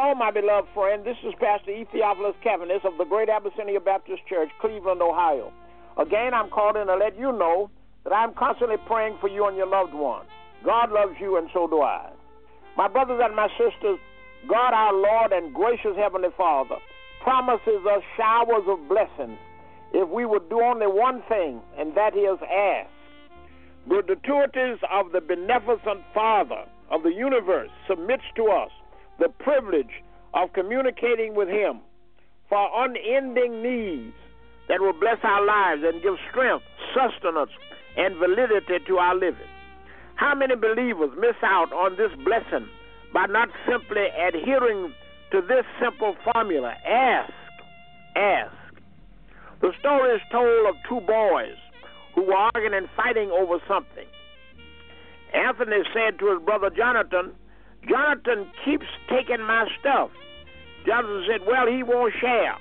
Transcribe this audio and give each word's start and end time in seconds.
Hello, 0.00 0.14
my 0.14 0.30
beloved 0.30 0.68
friend. 0.74 1.04
This 1.04 1.16
is 1.26 1.34
Pastor 1.40 1.72
E. 1.72 1.84
Theophilus 1.90 2.38
of 2.84 2.96
the 2.98 3.04
Greater 3.04 3.32
Abyssinia 3.32 3.80
Baptist 3.80 4.22
Church, 4.28 4.48
Cleveland, 4.60 5.02
Ohio. 5.02 5.52
Again, 5.98 6.32
I'm 6.32 6.50
calling 6.50 6.86
to 6.86 6.94
let 6.94 7.18
you 7.18 7.32
know 7.32 7.68
that 8.04 8.12
I'm 8.12 8.32
constantly 8.32 8.76
praying 8.86 9.18
for 9.20 9.26
you 9.26 9.48
and 9.48 9.56
your 9.56 9.66
loved 9.66 9.92
ones. 9.92 10.28
God 10.64 10.92
loves 10.92 11.18
you, 11.18 11.36
and 11.36 11.50
so 11.52 11.66
do 11.66 11.82
I. 11.82 12.12
My 12.76 12.86
brothers 12.86 13.20
and 13.20 13.34
my 13.34 13.48
sisters, 13.58 13.98
God 14.48 14.70
our 14.72 14.94
Lord 14.94 15.32
and 15.32 15.52
gracious 15.52 15.96
Heavenly 15.98 16.30
Father 16.36 16.76
promises 17.24 17.82
us 17.90 18.02
showers 18.16 18.70
of 18.70 18.78
blessings 18.88 19.36
if 19.92 20.08
we 20.08 20.24
would 20.24 20.48
do 20.48 20.62
only 20.62 20.86
one 20.86 21.24
thing, 21.28 21.60
and 21.76 21.92
that 21.96 22.14
is 22.14 22.38
ask. 22.46 22.88
The 23.88 24.06
gratuities 24.06 24.78
of 24.94 25.10
the 25.10 25.20
beneficent 25.20 26.06
Father 26.14 26.70
of 26.88 27.02
the 27.02 27.10
universe 27.10 27.70
submits 27.88 28.22
to 28.36 28.46
us 28.46 28.70
the 29.18 29.28
privilege 29.28 30.02
of 30.34 30.52
communicating 30.52 31.34
with 31.34 31.48
Him 31.48 31.80
for 32.48 32.68
unending 32.84 33.62
needs 33.62 34.14
that 34.68 34.80
will 34.80 34.92
bless 34.92 35.18
our 35.22 35.44
lives 35.44 35.82
and 35.84 36.02
give 36.02 36.14
strength, 36.30 36.64
sustenance, 36.94 37.50
and 37.96 38.16
validity 38.16 38.84
to 38.86 38.98
our 38.98 39.14
living. 39.14 39.48
How 40.14 40.34
many 40.34 40.56
believers 40.56 41.10
miss 41.18 41.36
out 41.42 41.72
on 41.72 41.96
this 41.96 42.12
blessing 42.24 42.68
by 43.12 43.26
not 43.26 43.48
simply 43.68 44.06
adhering 44.16 44.92
to 45.32 45.40
this 45.40 45.64
simple 45.82 46.16
formula 46.32 46.74
ask, 46.86 47.32
ask. 48.16 48.52
The 49.60 49.72
story 49.80 50.14
is 50.14 50.22
told 50.30 50.68
of 50.68 50.76
two 50.88 51.00
boys 51.06 51.56
who 52.14 52.22
were 52.22 52.48
arguing 52.54 52.74
and 52.74 52.88
fighting 52.96 53.30
over 53.30 53.58
something. 53.66 54.06
Anthony 55.34 55.82
said 55.92 56.18
to 56.18 56.32
his 56.32 56.42
brother 56.44 56.70
Jonathan, 56.70 57.32
Jonathan 57.88 58.46
keeps 58.64 58.86
taking 59.08 59.42
my 59.42 59.66
stuff. 59.80 60.10
Jonathan 60.86 61.24
said, 61.28 61.46
Well, 61.46 61.66
he 61.66 61.82
won't 61.82 62.14
share. 62.20 62.56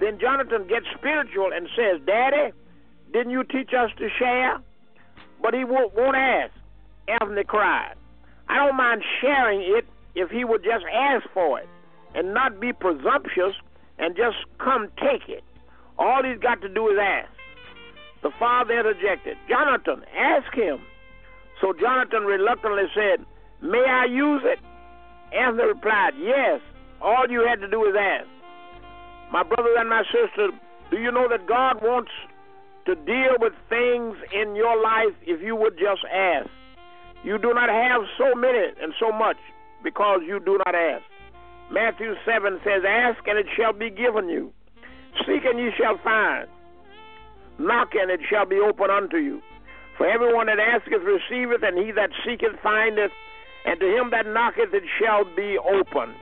Then 0.00 0.18
Jonathan 0.20 0.66
gets 0.68 0.86
spiritual 0.96 1.50
and 1.52 1.68
says, 1.74 2.00
Daddy, 2.06 2.52
didn't 3.12 3.30
you 3.30 3.44
teach 3.44 3.70
us 3.72 3.90
to 3.98 4.08
share? 4.18 4.60
But 5.42 5.54
he 5.54 5.64
won't, 5.64 5.94
won't 5.94 6.16
ask. 6.16 6.52
Anthony 7.08 7.44
cried. 7.44 7.94
I 8.48 8.66
don't 8.66 8.76
mind 8.76 9.02
sharing 9.20 9.60
it 9.62 9.86
if 10.14 10.30
he 10.30 10.44
would 10.44 10.62
just 10.62 10.84
ask 10.92 11.26
for 11.32 11.60
it 11.60 11.68
and 12.14 12.34
not 12.34 12.60
be 12.60 12.72
presumptuous 12.72 13.54
and 13.98 14.16
just 14.16 14.36
come 14.58 14.88
take 14.96 15.28
it. 15.28 15.44
All 15.98 16.22
he's 16.22 16.38
got 16.38 16.60
to 16.62 16.68
do 16.68 16.88
is 16.88 16.98
ask. 17.00 17.30
The 18.22 18.30
father 18.38 18.78
interjected, 18.78 19.36
Jonathan, 19.48 20.04
ask 20.16 20.52
him. 20.54 20.80
So 21.60 21.72
Jonathan 21.72 22.24
reluctantly 22.24 22.84
said, 22.94 23.24
May 23.62 23.84
I 23.84 24.04
use 24.04 24.42
it? 24.44 24.58
Anthony 25.34 25.68
replied, 25.68 26.12
Yes. 26.18 26.60
All 27.00 27.26
you 27.28 27.46
had 27.46 27.60
to 27.60 27.68
do 27.68 27.84
is 27.84 27.94
ask. 27.98 28.26
My 29.32 29.42
brother 29.42 29.74
and 29.78 29.88
my 29.88 30.02
sister, 30.04 30.48
do 30.90 30.96
you 30.96 31.12
know 31.12 31.28
that 31.28 31.46
God 31.46 31.82
wants 31.82 32.10
to 32.86 32.94
deal 32.94 33.36
with 33.38 33.52
things 33.68 34.16
in 34.32 34.56
your 34.56 34.82
life 34.82 35.14
if 35.22 35.42
you 35.42 35.54
would 35.54 35.78
just 35.78 36.02
ask? 36.12 36.48
You 37.22 37.38
do 37.38 37.52
not 37.52 37.68
have 37.68 38.02
so 38.16 38.34
many 38.34 38.72
and 38.80 38.94
so 38.98 39.12
much 39.12 39.36
because 39.84 40.20
you 40.26 40.40
do 40.40 40.58
not 40.64 40.74
ask. 40.74 41.04
Matthew 41.70 42.14
7 42.24 42.60
says, 42.64 42.82
Ask 42.88 43.26
and 43.26 43.38
it 43.38 43.46
shall 43.56 43.72
be 43.72 43.90
given 43.90 44.28
you. 44.28 44.52
Seek 45.26 45.44
and 45.44 45.58
ye 45.58 45.70
shall 45.76 45.98
find. 46.02 46.48
Knock 47.58 47.94
and 47.94 48.10
it 48.10 48.20
shall 48.30 48.46
be 48.46 48.58
opened 48.58 48.90
unto 48.90 49.18
you. 49.18 49.42
For 49.98 50.06
everyone 50.06 50.46
that 50.46 50.60
asketh 50.60 51.02
receiveth, 51.02 51.62
and 51.62 51.76
he 51.76 51.90
that 51.92 52.10
seeketh 52.24 52.60
findeth, 52.62 53.10
and 53.68 53.78
to 53.80 53.86
him 53.86 54.08
that 54.12 54.24
knocketh 54.26 54.72
it 54.72 54.82
shall 54.98 55.24
be 55.36 55.58
open. 55.60 56.14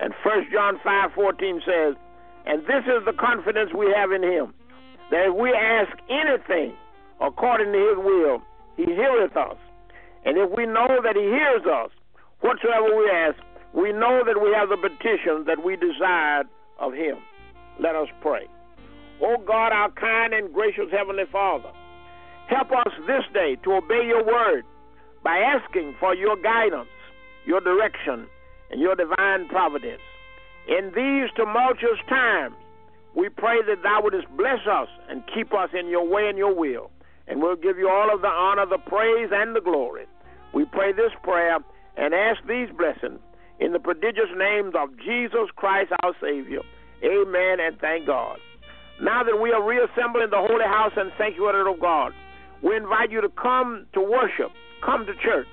And 0.00 0.12
1 0.22 0.52
John 0.52 0.78
5:14 0.84 1.64
says, 1.64 1.96
And 2.44 2.60
this 2.66 2.84
is 2.84 3.04
the 3.06 3.16
confidence 3.16 3.72
we 3.72 3.90
have 3.96 4.12
in 4.12 4.22
him, 4.22 4.52
that 5.10 5.32
if 5.32 5.34
we 5.34 5.48
ask 5.54 5.96
anything 6.10 6.76
according 7.22 7.72
to 7.72 7.80
his 7.88 7.98
will, 8.04 8.42
he 8.76 8.84
heareth 8.84 9.34
us. 9.34 9.56
And 10.26 10.36
if 10.36 10.50
we 10.50 10.66
know 10.66 11.00
that 11.02 11.16
he 11.16 11.24
hears 11.24 11.64
us, 11.64 11.90
whatsoever 12.40 12.94
we 12.94 13.08
ask, 13.08 13.40
we 13.72 13.92
know 13.92 14.20
that 14.26 14.36
we 14.36 14.52
have 14.52 14.68
the 14.68 14.76
petition 14.76 15.44
that 15.46 15.64
we 15.64 15.76
desired 15.76 16.48
of 16.78 16.92
him. 16.92 17.16
Let 17.80 17.96
us 17.96 18.08
pray. 18.20 18.46
O 19.22 19.38
God, 19.38 19.72
our 19.72 19.90
kind 19.92 20.34
and 20.34 20.52
gracious 20.52 20.90
Heavenly 20.92 21.24
Father, 21.32 21.72
help 22.48 22.72
us 22.72 22.92
this 23.06 23.24
day 23.32 23.56
to 23.64 23.72
obey 23.72 24.04
your 24.06 24.24
word 24.24 24.64
by 25.24 25.38
asking 25.38 25.96
for 25.98 26.14
your 26.14 26.36
guidance, 26.36 26.92
your 27.46 27.60
direction, 27.60 28.28
and 28.70 28.80
your 28.80 28.94
divine 28.94 29.48
providence. 29.48 30.02
In 30.68 30.92
these 30.94 31.32
tumultuous 31.34 31.98
times, 32.08 32.54
we 33.16 33.28
pray 33.28 33.62
that 33.66 33.82
thou 33.82 34.00
wouldst 34.02 34.28
bless 34.36 34.66
us 34.70 34.88
and 35.08 35.22
keep 35.34 35.52
us 35.54 35.70
in 35.72 35.88
your 35.88 36.06
way 36.06 36.28
and 36.28 36.36
your 36.36 36.54
will. 36.54 36.90
And 37.26 37.40
we'll 37.40 37.56
give 37.56 37.78
you 37.78 37.88
all 37.88 38.14
of 38.14 38.20
the 38.20 38.28
honor, 38.28 38.66
the 38.66 38.78
praise, 38.78 39.30
and 39.32 39.56
the 39.56 39.60
glory. 39.60 40.04
We 40.52 40.66
pray 40.66 40.92
this 40.92 41.12
prayer 41.22 41.58
and 41.96 42.12
ask 42.12 42.40
these 42.46 42.68
blessings 42.76 43.20
in 43.60 43.72
the 43.72 43.78
prodigious 43.78 44.30
names 44.36 44.74
of 44.76 44.90
Jesus 44.98 45.48
Christ 45.56 45.92
our 46.02 46.12
Savior. 46.20 46.60
Amen 47.02 47.60
and 47.60 47.78
thank 47.80 48.06
God. 48.06 48.38
Now 49.00 49.22
that 49.22 49.40
we 49.40 49.52
are 49.52 49.62
reassembled 49.62 50.22
in 50.22 50.30
the 50.30 50.38
holy 50.38 50.64
house 50.64 50.92
and 50.96 51.12
sanctuary 51.18 51.70
of 51.70 51.80
God, 51.80 52.12
we 52.64 52.76
invite 52.76 53.12
you 53.12 53.20
to 53.20 53.28
come 53.28 53.86
to 53.92 54.00
worship, 54.00 54.50
come 54.84 55.04
to 55.04 55.12
church. 55.14 55.46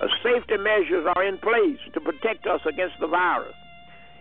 Uh, 0.00 0.06
safety 0.22 0.56
measures 0.56 1.06
are 1.14 1.24
in 1.24 1.38
place 1.38 1.78
to 1.92 2.00
protect 2.00 2.46
us 2.46 2.60
against 2.66 2.94
the 3.00 3.06
virus. 3.06 3.54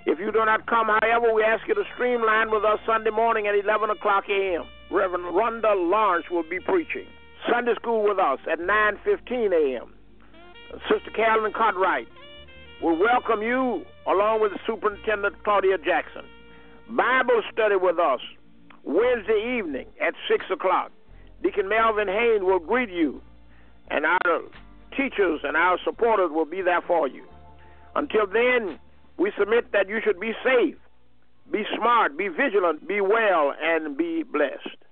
If 0.06 0.20
you 0.20 0.32
do 0.32 0.44
not 0.44 0.66
come, 0.68 0.88
however, 0.88 1.34
we 1.34 1.44
ask 1.44 1.68
you 1.68 1.76
to 1.76 1.84
streamline 1.94 2.52
with 2.52 2.66
us 2.66 2.80
Sunday 2.86 3.12
morning 3.12 3.48
at 3.48 3.56
11 3.56 3.90
o'clock 3.90 4.26
a.m. 4.30 4.66
Reverend 4.92 5.26
Rhonda 5.34 5.74
Lawrence 5.78 6.26
will 6.30 6.44
be 6.44 6.60
preaching. 6.60 7.06
Sunday 7.50 7.74
school 7.76 8.04
with 8.04 8.20
us 8.20 8.40
at 8.52 8.60
9:15 8.60 9.54
a.m. 9.54 9.94
Sister 10.90 11.12
Carolyn 11.12 11.54
Cartwright 11.54 12.08
will 12.82 12.98
welcome 12.98 13.42
you 13.42 13.86
along 14.08 14.42
with 14.42 14.52
Superintendent 14.66 15.44
Claudia 15.44 15.78
Jackson. 15.78 16.24
Bible 16.90 17.42
study 17.52 17.76
with 17.76 18.00
us 18.00 18.20
Wednesday 18.84 19.58
evening 19.58 19.88
at 20.02 20.14
6 20.30 20.46
o'clock. 20.52 20.92
Deacon 21.44 21.68
Melvin 21.68 22.08
Hain 22.08 22.46
will 22.46 22.60
greet 22.60 22.90
you, 22.90 23.22
and 23.90 24.06
our 24.06 24.42
teachers 24.96 25.42
and 25.44 25.58
our 25.58 25.78
supporters 25.84 26.32
will 26.32 26.46
be 26.46 26.62
there 26.62 26.82
for 26.82 27.08
you. 27.08 27.24
Until 27.96 28.26
then, 28.26 28.80
we 29.18 29.32
submit 29.38 29.72
that 29.74 29.90
you 29.90 30.00
should 30.04 30.20
be 30.20 30.32
safe, 30.44 30.76
be 31.52 31.64
smart, 31.76 32.18
be 32.18 32.30
vigilant, 32.30 32.88
be 32.88 33.02
well, 33.02 33.54
and 33.62 33.98
be 33.98 34.24
blessed. 34.24 34.83